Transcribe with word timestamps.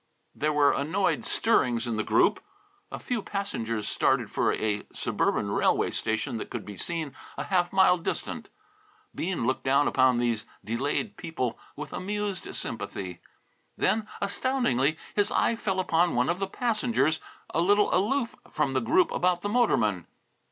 There 0.33 0.51
were 0.51 0.71
annoyed 0.73 1.25
stirrings 1.25 1.85
in 1.85 1.95
the 1.95 2.03
group. 2.03 2.43
A 2.91 2.97
few 2.97 3.21
passengers 3.21 3.87
started 3.87 4.31
for 4.31 4.51
a 4.51 4.81
suburban 4.91 5.51
railway 5.51 5.91
station 5.91 6.37
that 6.37 6.49
could 6.49 6.65
be 6.65 6.75
seen 6.75 7.13
a 7.37 7.43
half 7.43 7.71
mile 7.71 7.99
distant. 7.99 8.49
Bean 9.13 9.45
looked 9.45 9.63
down 9.63 9.87
upon 9.87 10.17
these 10.17 10.43
delayed 10.65 11.17
people 11.17 11.59
with 11.75 11.93
amused 11.93 12.55
sympathy. 12.55 13.21
Then, 13.77 14.07
astoundingly, 14.19 14.97
his 15.15 15.29
eye 15.31 15.55
fell 15.55 15.79
upon 15.79 16.15
one 16.15 16.29
of 16.29 16.39
the 16.39 16.47
passengers 16.47 17.19
a 17.51 17.61
little 17.61 17.93
aloof 17.93 18.35
from 18.49 18.73
the 18.73 18.81
group 18.81 19.11
about 19.11 19.43
the 19.43 19.49
motorman. 19.49 20.07